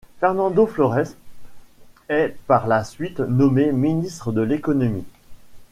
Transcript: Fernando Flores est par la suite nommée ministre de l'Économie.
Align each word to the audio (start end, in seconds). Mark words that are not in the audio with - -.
Fernando 0.19 0.65
Flores 0.65 1.13
est 2.09 2.35
par 2.47 2.65
la 2.65 2.83
suite 2.83 3.19
nommée 3.19 3.71
ministre 3.71 4.31
de 4.31 4.41
l'Économie. 4.41 5.05